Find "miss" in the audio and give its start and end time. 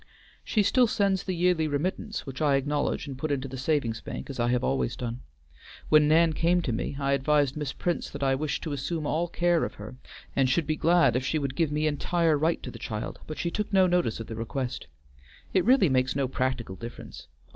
7.55-7.71